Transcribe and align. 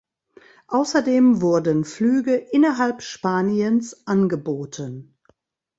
Außerdem 0.65 1.41
wurden 1.43 1.85
Flüge 1.85 2.33
innerhalb 2.35 3.03
Spaniens 3.03 4.07
angeboten. 4.07 5.15